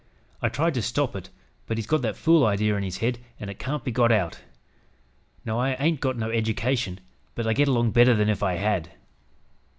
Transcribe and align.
I 0.41 0.49
tried 0.49 0.73
to 0.73 0.81
stop 0.81 1.15
it, 1.15 1.29
but 1.67 1.77
he's 1.77 1.85
got 1.85 2.01
that 2.01 2.15
fool 2.17 2.43
idee 2.43 2.71
in 2.71 2.81
his 2.81 2.97
head 3.05 3.19
an' 3.39 3.49
it 3.49 3.59
can't 3.59 3.83
be 3.83 3.91
got 3.91 4.11
out. 4.11 4.39
Now 5.45 5.59
I 5.59 5.75
haint 5.75 5.99
got 5.99 6.17
no 6.17 6.31
eddication, 6.31 6.99
but 7.35 7.45
I 7.45 7.53
git 7.53 7.67
along 7.67 7.91
better 7.91 8.15
than 8.15 8.27
if 8.27 8.41
I 8.41 8.53
had." 8.55 8.89